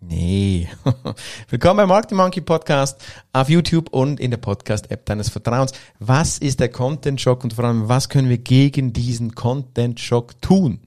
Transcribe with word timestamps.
Nee. 0.00 0.68
Willkommen 1.50 1.78
beim 1.78 1.88
Marketing 1.88 2.18
Monkey 2.18 2.40
Podcast 2.40 3.00
auf 3.32 3.48
YouTube 3.48 3.88
und 3.90 4.20
in 4.20 4.30
der 4.30 4.38
Podcast-App 4.38 5.04
deines 5.04 5.28
Vertrauens. 5.28 5.72
Was 5.98 6.38
ist 6.38 6.60
der 6.60 6.68
Content 6.68 7.20
Shock 7.20 7.42
und 7.42 7.54
vor 7.54 7.64
allem, 7.64 7.88
was 7.88 8.08
können 8.08 8.28
wir 8.28 8.38
gegen 8.38 8.92
diesen 8.92 9.34
Content 9.34 9.98
Shock 9.98 10.40
tun? 10.40 10.78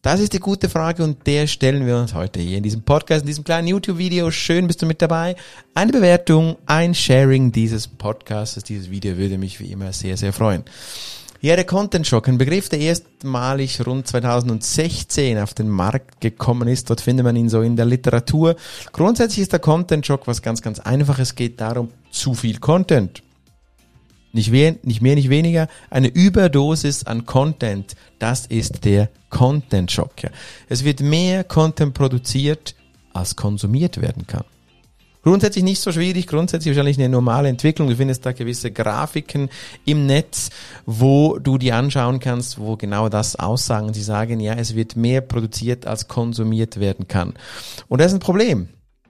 Das 0.00 0.20
ist 0.20 0.32
die 0.32 0.38
gute 0.38 0.70
Frage 0.70 1.04
und 1.04 1.26
der 1.26 1.46
stellen 1.46 1.84
wir 1.86 1.98
uns 1.98 2.14
heute 2.14 2.40
hier 2.40 2.56
in 2.56 2.62
diesem 2.62 2.82
Podcast, 2.82 3.20
in 3.20 3.26
diesem 3.26 3.44
kleinen 3.44 3.68
YouTube-Video. 3.68 4.30
Schön 4.30 4.66
bist 4.66 4.80
du 4.80 4.86
mit 4.86 5.02
dabei. 5.02 5.36
Eine 5.74 5.92
Bewertung, 5.92 6.56
ein 6.64 6.94
Sharing 6.94 7.52
dieses 7.52 7.86
Podcasts, 7.86 8.62
dieses 8.64 8.90
Video 8.90 9.18
würde 9.18 9.36
mich 9.36 9.60
wie 9.60 9.70
immer 9.72 9.92
sehr, 9.92 10.16
sehr 10.16 10.32
freuen. 10.32 10.64
Ja, 11.40 11.54
der 11.54 11.66
Content 11.66 12.04
Shock, 12.04 12.26
ein 12.26 12.36
Begriff, 12.36 12.68
der 12.68 12.80
erstmalig 12.80 13.86
rund 13.86 14.08
2016 14.08 15.38
auf 15.38 15.54
den 15.54 15.68
Markt 15.68 16.20
gekommen 16.20 16.66
ist. 16.66 16.90
Dort 16.90 17.00
findet 17.00 17.22
man 17.22 17.36
ihn 17.36 17.48
so 17.48 17.62
in 17.62 17.76
der 17.76 17.86
Literatur. 17.86 18.56
Grundsätzlich 18.90 19.42
ist 19.42 19.52
der 19.52 19.60
Content 19.60 20.04
Shock 20.04 20.26
was 20.26 20.42
ganz, 20.42 20.62
ganz 20.62 20.80
einfaches. 20.80 21.28
Es 21.28 21.34
geht 21.36 21.60
darum, 21.60 21.92
zu 22.10 22.34
viel 22.34 22.58
Content. 22.58 23.22
Nicht, 24.32 24.50
we 24.50 24.78
nicht 24.82 25.00
mehr, 25.00 25.14
nicht 25.14 25.30
weniger. 25.30 25.68
Eine 25.90 26.08
Überdosis 26.08 27.04
an 27.04 27.24
Content. 27.24 27.94
Das 28.18 28.46
ist 28.46 28.84
der 28.84 29.08
Content 29.30 29.92
Shock. 29.92 30.24
Ja. 30.24 30.30
Es 30.68 30.82
wird 30.82 31.00
mehr 31.00 31.44
Content 31.44 31.94
produziert, 31.94 32.74
als 33.12 33.36
konsumiert 33.36 34.00
werden 34.00 34.26
kann. 34.26 34.44
Grundsätzlich 35.22 35.64
nicht 35.64 35.80
so 35.80 35.92
schwierig, 35.92 36.26
grundsätzlich 36.26 36.74
wahrscheinlich 36.74 36.98
eine 36.98 37.08
normale 37.08 37.48
Entwicklung. 37.48 37.88
Du 37.88 37.96
findest 37.96 38.24
da 38.24 38.32
gewisse 38.32 38.70
Grafiken 38.70 39.50
im 39.84 40.06
Netz, 40.06 40.50
wo 40.86 41.38
du 41.38 41.58
die 41.58 41.72
anschauen 41.72 42.20
kannst, 42.20 42.58
wo 42.58 42.76
genau 42.76 43.08
das 43.08 43.36
aussagen. 43.36 43.92
Sie 43.92 44.02
sagen, 44.02 44.40
ja, 44.40 44.54
es 44.54 44.74
wird 44.74 44.96
mehr 44.96 45.20
produziert, 45.20 45.86
als 45.86 46.08
konsumiert 46.08 46.78
werden 46.80 47.08
kann. 47.08 47.34
Und 47.88 48.00
das 48.00 48.12
ist 48.12 48.18
ein 48.18 48.20
Problem. 48.20 48.68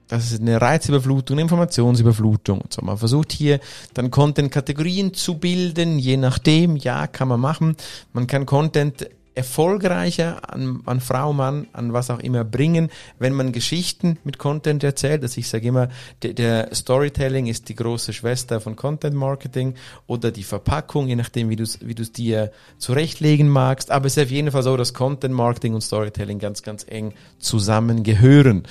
Das 0.09 0.33
ist 0.33 0.41
eine 0.41 0.59
Reizüberflutung, 0.59 1.34
eine 1.34 1.42
Informationsüberflutung 1.42 2.62
und 2.62 2.72
so. 2.72 2.81
Man 2.83 2.97
versucht 2.97 3.31
hier 3.31 3.61
dann 3.93 4.11
Content-Kategorien 4.11 5.12
zu 5.12 5.37
bilden, 5.39 5.98
je 5.98 6.17
nachdem, 6.17 6.77
ja, 6.77 7.06
kann 7.06 7.28
man 7.28 7.41
machen. 7.41 7.77
Man 8.15 8.27
kann 8.27 8.47
Content 8.47 9.06
erfolgreicher 9.39 10.53
an, 10.53 10.83
an 10.84 11.00
Frau, 11.00 11.33
Mann, 11.33 11.69
an 11.72 11.92
was 11.92 12.11
auch 12.11 12.19
immer 12.19 12.44
bringen, 12.44 12.91
wenn 13.20 13.33
man 13.33 13.53
Geschichten 13.53 14.19
mit 14.25 14.36
Content 14.36 14.83
erzählt. 14.83 15.22
Also 15.22 15.39
ich 15.39 15.48
sage 15.48 15.69
immer, 15.69 15.89
der, 16.22 16.34
der 16.34 16.75
Storytelling 16.75 17.47
ist 17.47 17.69
die 17.69 17.77
große 17.77 18.12
Schwester 18.12 18.61
von 18.61 18.75
Content 18.75 19.14
Marketing 19.14 19.75
oder 20.09 20.33
die 20.33 20.42
Verpackung, 20.42 21.06
je 21.06 21.14
nachdem, 21.14 21.50
wie 21.50 21.56
du 21.56 21.62
es 21.62 21.78
wie 21.81 21.94
du's 21.94 22.11
dir 22.11 22.50
zurechtlegen 22.78 23.48
magst. 23.48 23.92
Aber 23.92 24.06
es 24.06 24.16
ist 24.16 24.25
auf 24.25 24.31
jeden 24.31 24.50
Fall 24.50 24.64
so, 24.64 24.77
dass 24.77 24.92
Content 24.92 25.34
Marketing 25.34 25.75
und 25.75 25.83
Storytelling 25.83 26.41
ganz, 26.41 26.64
ganz 26.64 26.84
eng 26.89 27.14
zusammengehören. 27.39 28.64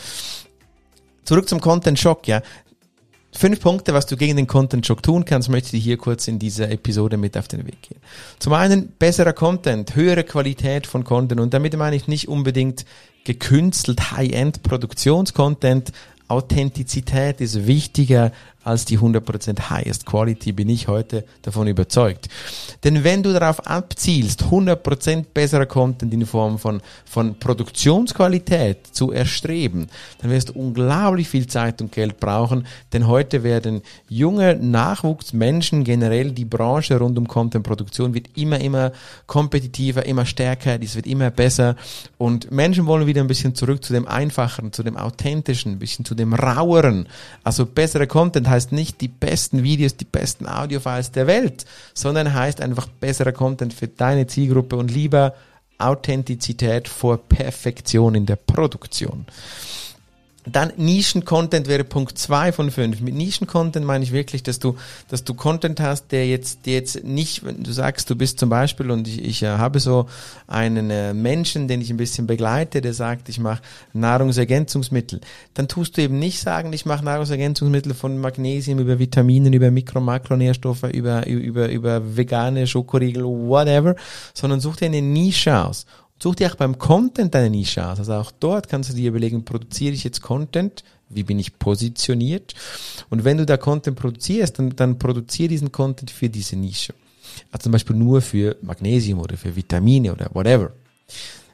Zurück 1.24 1.48
zum 1.48 1.62
Content 1.62 1.98
Shock, 1.98 2.28
ja. 2.28 2.42
Fünf 3.38 3.60
Punkte, 3.60 3.94
was 3.94 4.08
du 4.08 4.18
gegen 4.18 4.36
den 4.36 4.48
Content 4.48 4.84
Shock 4.88 5.04
tun 5.04 5.24
kannst, 5.24 5.48
möchte 5.48 5.78
ich 5.78 5.84
hier 5.84 5.98
kurz 5.98 6.28
in 6.28 6.40
dieser 6.40 6.72
Episode 6.72 7.18
mit 7.18 7.38
auf 7.38 7.48
den 7.48 7.68
Weg 7.68 7.84
gehen. 7.84 8.00
Zum 8.40 8.54
einen 8.54 8.88
besserer 8.98 9.34
Content, 9.34 9.96
höhere 9.96 10.24
Qualität 10.24 10.88
von 10.88 11.04
Content 11.04 11.40
und 11.40 11.54
damit 11.54 11.78
meine 11.78 11.96
ich 11.96 12.08
nicht 12.08 12.30
unbedingt 12.30 12.84
gekünstelt 13.26 14.12
High-End 14.12 14.64
Produktionscontent. 14.64 15.92
Authentizität 16.28 17.40
ist 17.40 17.68
wichtiger 17.68 18.32
als 18.68 18.86
die 18.86 19.00
100% 19.00 19.70
Highest 19.70 20.06
Quality, 20.06 20.52
bin 20.52 20.68
ich 20.70 20.88
heute 20.88 21.24
davon 21.42 21.68
überzeugt. 21.68 22.28
Denn 22.84 23.04
wenn 23.04 23.24
du 23.24 23.32
darauf 23.32 23.66
abzielst, 23.66 24.44
100% 24.44 25.26
besserer 25.34 25.66
Content 25.66 26.14
in 26.14 26.26
Form 26.26 26.60
von, 26.60 26.82
von 27.06 27.40
Produktionsqualität 27.40 28.88
zu 28.92 29.12
erstreben, 29.12 29.88
dann 30.20 30.32
wirst 30.32 30.50
du 30.50 30.54
unglaublich 30.54 31.30
viel 31.30 31.48
Zeit 31.48 31.82
und 31.82 31.92
Geld 31.94 32.20
brauchen, 32.20 32.68
denn 32.92 33.08
heute 33.08 33.44
werden 33.44 33.82
junge 34.10 34.56
Nachwuchsmenschen 34.56 35.86
generell 35.86 36.32
die 36.32 36.46
Branche 36.46 36.98
rund 36.98 37.18
um 37.18 37.28
Contentproduktion 37.28 38.14
wird 38.14 38.28
immer, 38.36 38.60
immer 38.60 38.92
kompetitiver, 39.28 40.06
immer 40.06 40.26
stärker, 40.26 40.78
dies 40.78 40.96
wird 40.96 41.08
immer 41.08 41.32
besser. 41.32 41.76
Und 42.18 42.52
Menschen 42.52 42.86
wollen 42.86 43.08
wieder 43.08 43.22
ein 43.22 43.28
bisschen 43.28 43.56
zurück 43.56 43.84
zu 43.84 43.94
dem 43.94 44.08
Einfacheren, 44.08 44.74
zu 44.74 44.84
dem 44.84 44.98
Authentischen, 44.98 45.74
ein 45.74 45.80
bisschen 45.80 46.04
zu 46.04 46.16
dem 46.16 46.34
Raueren, 46.34 47.08
also 47.44 47.66
bessere 47.66 48.08
Content 48.08 48.50
heißt 48.50 48.57
nicht 48.72 49.02
die 49.02 49.08
besten 49.08 49.64
Videos, 49.64 49.96
die 49.96 50.06
besten 50.06 50.48
Audiofiles 50.48 51.12
der 51.12 51.28
Welt, 51.28 51.66
sondern 51.94 52.34
heißt 52.34 52.62
einfach 52.62 52.88
besserer 52.88 53.32
Content 53.32 53.74
für 53.74 53.88
deine 53.88 54.28
Zielgruppe 54.28 54.76
und 54.76 54.92
lieber 54.92 55.34
Authentizität 55.78 56.88
vor 56.88 57.18
Perfektion 57.18 58.16
in 58.16 58.26
der 58.26 58.36
Produktion. 58.36 59.26
Dann 60.52 60.72
Nischen-Content 60.78 61.68
wäre 61.68 61.84
Punkt 61.84 62.18
zwei 62.18 62.52
von 62.52 62.72
fünf. 62.72 63.02
Mit 63.02 63.16
Nischen-Content 63.16 63.86
meine 63.86 64.04
ich 64.04 64.12
wirklich, 64.12 64.44
dass 64.44 64.60
du, 64.60 64.76
dass 65.10 65.24
du 65.24 65.34
Content 65.34 65.80
hast, 65.80 66.12
der 66.12 66.28
jetzt, 66.28 66.66
der 66.66 66.74
jetzt 66.74 67.04
nicht, 67.04 67.46
wenn 67.46 67.64
du 67.64 67.72
sagst, 67.72 68.10
du 68.10 68.16
bist 68.16 68.40
zum 68.40 68.50
Beispiel 68.50 68.90
und 68.92 69.08
ich, 69.08 69.24
ich 69.24 69.44
äh, 69.44 69.48
habe 69.48 69.80
so 69.80 70.08
einen 70.48 70.90
äh, 70.90 71.14
Menschen, 71.14 71.68
den 71.68 71.82
ich 71.82 71.90
ein 71.90 71.98
bisschen 71.98 72.28
begleite, 72.28 72.82
der 72.82 72.94
sagt, 72.94 73.30
ich 73.30 73.40
mache 73.40 73.62
Nahrungsergänzungsmittel, 73.94 75.22
dann 75.54 75.68
tust 75.68 75.98
du 75.98 76.02
eben 76.02 76.20
nicht 76.20 76.40
sagen, 76.40 76.72
ich 76.74 76.86
mache 76.86 77.04
Nahrungsergänzungsmittel 77.04 77.94
von 77.94 78.18
Magnesium 78.18 78.80
über 78.80 79.00
Vitaminen, 79.00 79.54
über 79.54 79.70
Mikro- 79.72 80.00
Makronährstoffe, 80.00 80.84
über, 80.84 81.28
über, 81.28 81.70
über 81.70 82.16
vegane 82.16 82.68
Schokoriegel, 82.68 83.24
whatever, 83.24 83.96
sondern 84.34 84.60
such 84.60 84.78
dir 84.78 84.86
eine 84.86 85.02
Nische 85.02 85.58
aus 85.66 85.86
Such 86.20 86.36
dir 86.36 86.52
auch 86.52 86.56
beim 86.56 86.78
Content 86.78 87.36
deine 87.36 87.50
Nische 87.50 87.86
aus. 87.88 88.00
Also 88.00 88.14
auch 88.14 88.32
dort 88.32 88.70
kannst 88.70 88.90
du 88.90 88.96
dir 88.96 89.10
überlegen, 89.10 89.46
produziere 89.46 89.94
ich 89.94 90.04
jetzt 90.04 90.22
Content? 90.22 90.84
Wie 91.10 91.24
bin 91.24 91.40
ich 91.40 91.58
positioniert? 91.60 92.54
Und 93.10 93.24
wenn 93.24 93.38
du 93.38 93.46
da 93.46 93.58
Content 93.58 93.98
produzierst, 93.98 94.60
dann, 94.60 94.76
dann 94.76 94.98
produziere 94.98 95.50
diesen 95.50 95.72
Content 95.72 96.12
für 96.12 96.30
diese 96.30 96.56
Nische. 96.56 96.94
Also 97.52 97.64
zum 97.64 97.72
Beispiel 97.72 97.96
nur 97.96 98.22
für 98.22 98.58
Magnesium 98.62 99.20
oder 99.20 99.38
für 99.38 99.56
Vitamine 99.56 100.12
oder 100.12 100.30
whatever. 100.34 100.72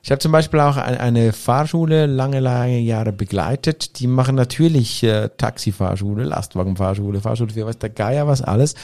Ich 0.01 0.11
habe 0.11 0.19
zum 0.19 0.33
Beispiel 0.33 0.59
auch 0.59 0.75
eine 0.75 1.31
Fahrschule 1.31 2.07
lange, 2.07 2.41
lange 2.41 2.79
Jahre 2.79 3.13
begleitet. 3.13 3.99
Die 3.99 4.07
machen 4.07 4.35
natürlich 4.35 5.01
äh, 5.03 5.29
Taxifahrschule, 5.37 6.25
Lastwagenfahrschule, 6.25 7.21
Fahrschule 7.21 7.53
für 7.53 7.65
was 7.65 7.77
der 7.77 7.89
Geier, 7.89 8.27
was 8.27 8.41
alles. 8.41 8.75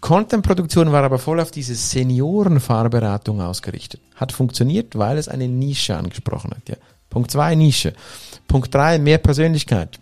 Content-Produktion 0.00 0.92
war 0.92 1.02
aber 1.04 1.18
voll 1.18 1.40
auf 1.40 1.50
diese 1.50 1.74
Seniorenfahrberatung 1.74 3.40
ausgerichtet. 3.40 4.00
Hat 4.14 4.32
funktioniert, 4.32 4.96
weil 4.96 5.18
es 5.18 5.28
eine 5.28 5.48
Nische 5.48 5.96
angesprochen 5.96 6.52
hat. 6.52 6.68
Ja. 6.68 6.76
Punkt 7.10 7.30
zwei 7.30 7.54
Nische. 7.54 7.94
Punkt 8.46 8.74
drei 8.74 8.98
mehr 8.98 9.18
Persönlichkeit. 9.18 9.98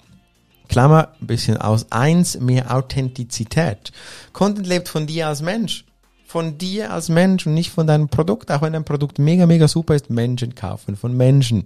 Klammer, 0.68 1.12
ein 1.20 1.26
bisschen 1.26 1.58
aus 1.58 1.92
eins, 1.92 2.40
mehr 2.40 2.74
Authentizität. 2.74 3.92
Content 4.32 4.66
lebt 4.66 4.88
von 4.88 5.06
dir 5.06 5.28
als 5.28 5.42
Mensch 5.42 5.84
von 6.34 6.58
dir 6.58 6.92
als 6.92 7.10
Mensch 7.10 7.46
und 7.46 7.54
nicht 7.54 7.70
von 7.70 7.86
deinem 7.86 8.08
Produkt, 8.08 8.50
auch 8.50 8.60
wenn 8.60 8.72
dein 8.72 8.84
Produkt 8.84 9.20
mega, 9.20 9.46
mega 9.46 9.68
super 9.68 9.94
ist, 9.94 10.10
Menschen 10.10 10.56
kaufen 10.56 10.96
von 10.96 11.16
Menschen. 11.16 11.62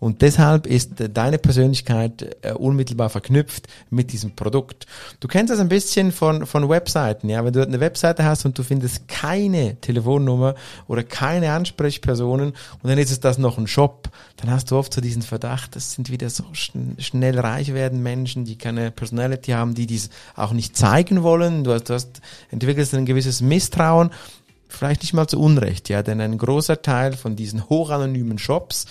Und 0.00 0.22
deshalb 0.22 0.66
ist 0.66 0.92
deine 1.12 1.36
Persönlichkeit 1.36 2.34
äh, 2.40 2.52
unmittelbar 2.52 3.10
verknüpft 3.10 3.66
mit 3.90 4.14
diesem 4.14 4.34
Produkt. 4.34 4.86
Du 5.20 5.28
kennst 5.28 5.52
das 5.52 5.60
ein 5.60 5.68
bisschen 5.68 6.12
von, 6.12 6.46
von 6.46 6.66
Webseiten, 6.66 7.28
ja. 7.28 7.44
Wenn 7.44 7.52
du 7.52 7.62
eine 7.62 7.78
Webseite 7.78 8.24
hast 8.24 8.46
und 8.46 8.58
du 8.58 8.62
findest 8.62 9.06
keine 9.06 9.76
Telefonnummer 9.82 10.54
oder 10.88 11.02
keine 11.02 11.52
Ansprechpersonen 11.52 12.54
und 12.82 12.88
dann 12.88 12.96
ist 12.96 13.10
es 13.10 13.20
das 13.20 13.36
noch 13.36 13.58
ein 13.58 13.66
Shop, 13.66 14.08
dann 14.38 14.50
hast 14.50 14.70
du 14.70 14.76
oft 14.76 14.94
so 14.94 15.02
diesen 15.02 15.22
Verdacht, 15.22 15.76
das 15.76 15.92
sind 15.92 16.10
wieder 16.10 16.30
so 16.30 16.44
schn 16.52 16.96
schnell 16.98 17.38
reich 17.38 17.74
werden 17.74 18.02
Menschen, 18.02 18.46
die 18.46 18.56
keine 18.56 18.90
Personality 18.90 19.52
haben, 19.52 19.74
die 19.74 19.86
dies 19.86 20.08
auch 20.34 20.52
nicht 20.52 20.74
zeigen 20.74 21.22
wollen. 21.22 21.64
Du 21.64 21.72
hast, 21.72 21.90
du 21.90 21.94
hast 21.94 22.22
entwickelst 22.50 22.94
ein 22.94 23.04
gewisses 23.04 23.42
Misstrauen 23.42 24.05
anschauen, 24.10 24.36
vielleicht 24.68 25.02
nicht 25.02 25.14
mal 25.14 25.26
zu 25.26 25.40
Unrecht, 25.40 25.88
ja, 25.88 26.02
denn 26.02 26.20
ein 26.20 26.38
großer 26.38 26.82
Teil 26.82 27.14
von 27.14 27.36
diesen 27.36 27.68
hochanonymen 27.68 28.38
Shops, 28.38 28.86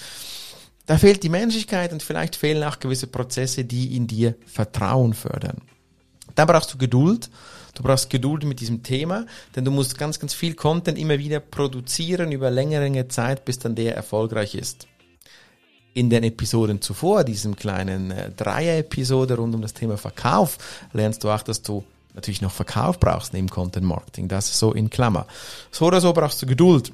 da 0.86 0.98
fehlt 0.98 1.24
die 1.24 1.30
Menschlichkeit 1.30 1.92
und 1.94 2.04
vielleicht 2.04 2.36
fehlen 2.36 2.64
auch 2.64 2.80
gewisse 2.80 3.08
Prozesse, 3.08 3.66
die 3.66 3.96
in 3.96 4.08
dir 4.08 4.36
Vertrauen 4.46 5.14
fördern. 5.14 5.62
Da 6.36 6.46
brauchst 6.46 6.74
du 6.74 6.78
Geduld. 6.78 7.30
Du 7.74 7.84
brauchst 7.84 8.10
Geduld 8.10 8.46
mit 8.46 8.62
diesem 8.62 8.84
Thema, 8.84 9.26
denn 9.56 9.66
du 9.66 9.72
musst 9.72 9.98
ganz, 9.98 10.20
ganz 10.20 10.34
viel 10.34 10.54
Content 10.54 10.98
immer 10.98 11.18
wieder 11.20 11.40
produzieren 11.40 12.32
über 12.32 12.50
längere 12.50 13.08
Zeit, 13.10 13.44
bis 13.44 13.60
dann 13.60 13.76
der 13.76 13.96
erfolgreich 13.96 14.56
ist. 14.56 14.88
In 15.94 16.10
den 16.10 16.24
Episoden 16.24 16.82
zuvor, 16.82 17.24
diesem 17.24 17.56
kleinen 17.56 18.12
äh, 18.12 18.32
Dreier-Episode 18.32 19.36
rund 19.36 19.56
um 19.56 19.62
das 19.62 19.74
Thema 19.74 19.98
Verkauf, 19.98 20.58
lernst 20.94 21.24
du 21.24 21.30
auch, 21.30 21.42
dass 21.42 21.62
du 21.62 21.84
natürlich 22.16 22.42
noch 22.42 22.52
Verkauf 22.52 23.00
brauchst 23.00 23.34
neben 23.34 23.50
Content 23.50 23.86
Marketing. 23.86 24.28
Das 24.28 24.58
so 24.58 24.74
in 24.74 24.90
Klammer. 24.90 25.28
So 25.72 25.86
oder 25.86 26.02
so 26.02 26.14
brauchst 26.14 26.42
du 26.42 26.46
Geduld. 26.46 26.92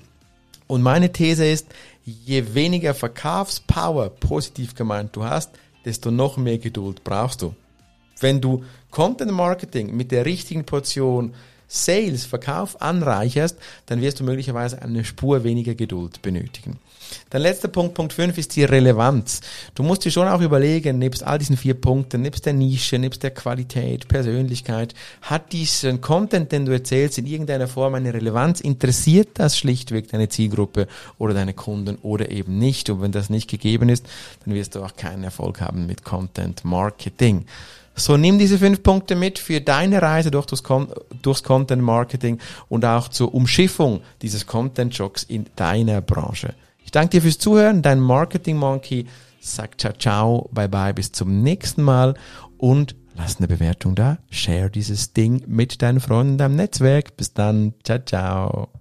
Und 0.68 0.82
meine 0.82 1.12
These 1.12 1.46
ist, 1.46 1.68
je 2.06 2.54
weniger 2.54 2.94
Verkaufspower 2.94 4.10
positiv 4.10 4.76
gemeint 4.76 5.16
du 5.16 5.24
hast, 5.24 5.52
desto 5.86 6.12
noch 6.12 6.38
mehr 6.38 6.58
Geduld 6.58 7.04
brauchst 7.04 7.42
du. 7.42 7.54
Wenn 8.20 8.42
du 8.42 8.64
Content 8.90 9.32
Marketing 9.32 9.96
mit 9.96 10.12
der 10.12 10.26
richtigen 10.26 10.66
Portion 10.66 11.34
Sales, 11.74 12.26
Verkauf 12.26 12.82
anreicherst, 12.82 13.58
dann 13.86 14.02
wirst 14.02 14.20
du 14.20 14.26
möglicherweise 14.26 14.82
eine 14.82 15.06
Spur 15.06 15.46
weniger 15.46 15.74
Geduld 15.74 16.22
benötigen. 16.22 16.80
Der 17.32 17.40
letzte 17.40 17.70
Punkt, 17.70 17.94
Punkt 17.94 18.12
5, 18.12 18.38
ist 18.38 18.58
die 18.58 18.66
Relevanz. 18.66 19.40
Du 19.74 19.84
musst 19.84 20.04
dir 20.04 20.12
schon 20.12 20.28
auch 20.28 20.42
überlegen, 20.42 21.00
nebst 21.00 21.24
all 21.24 21.38
diesen 21.38 21.56
vier 21.56 21.76
Punkten, 21.76 22.22
nebst 22.22 22.46
der 22.46 22.52
Nische, 22.52 23.00
nebst 23.00 23.24
der 23.24 23.32
Qualität, 23.32 24.10
Persönlichkeit, 24.10 24.94
hat 25.22 25.54
diesen 25.54 26.02
Content, 26.02 26.52
den 26.52 26.66
du 26.66 26.74
erzählst, 26.74 27.18
in 27.18 27.26
irgendeiner 27.26 27.70
Form 27.70 27.96
eine 27.96 28.14
Relevanz? 28.14 28.60
Interessiert 28.60 29.30
das 29.36 29.58
schlichtweg 29.58 30.10
deine 30.10 30.28
Zielgruppe 30.28 30.88
oder 31.18 31.34
deine 31.34 31.54
Kunden 31.54 31.98
oder 32.02 32.32
eben 32.32 32.58
nicht? 32.58 32.90
Und 32.90 33.02
wenn 33.02 33.14
das 33.14 33.30
nicht 33.30 33.50
gegeben 33.50 33.88
ist, 33.88 34.06
dann 34.44 34.54
wirst 34.54 34.76
du 34.76 34.84
auch 34.84 34.98
keinen 34.98 35.24
Erfolg 35.24 35.62
haben 35.62 35.88
mit 35.88 36.04
Content 36.04 36.66
Marketing. 36.66 37.46
So 38.04 38.18
nimm 38.18 38.40
diese 38.40 38.58
fünf 38.58 38.84
Punkte 38.84 39.16
mit 39.16 39.40
für 39.40 39.62
deine 39.62 40.02
Reise 40.02 40.32
durch 40.32 40.46
das 40.48 40.64
Con 40.64 40.88
durchs 41.22 41.44
Content 41.44 41.84
Marketing 41.84 42.40
und 42.68 42.84
auch 42.86 43.10
zur 43.10 43.34
Umschiffung 43.34 44.02
dieses 44.22 44.48
Content 44.48 44.98
Jocks 44.98 45.24
in 45.24 45.46
deiner 45.56 46.02
Branche. 46.02 46.56
Ich 46.84 46.92
danke 46.92 47.12
dir 47.12 47.22
fürs 47.22 47.38
Zuhören. 47.38 47.82
Dein 47.82 48.00
Marketing 48.00 48.58
Monkey 48.58 49.06
sagt 49.40 49.82
ciao, 49.82 49.94
ciao, 49.94 50.50
bye 50.52 50.68
bye, 50.68 50.94
bis 50.94 51.12
zum 51.12 51.42
nächsten 51.42 51.84
Mal 51.84 52.16
und 52.58 52.96
lass 53.16 53.38
eine 53.38 53.48
Bewertung 53.48 53.96
da. 53.96 54.18
Share 54.30 54.70
dieses 54.70 55.14
Ding 55.14 55.44
mit 55.48 55.82
deinen 55.82 56.00
Freunden 56.00 56.34
in 56.34 56.38
deinem 56.38 56.56
Netzwerk. 56.56 57.18
Bis 57.18 57.34
dann. 57.34 57.74
Ciao, 57.84 58.00
ciao. 58.00 58.81